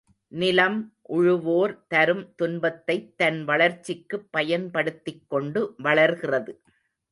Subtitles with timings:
[0.31, 0.77] நிலம்,
[1.09, 6.53] உழுவோர் தரும் துன்பத்தைத் தன் வளர்ச்சிக்குப் பயன்படுத்திக் கொண்டு வளர்கிறது.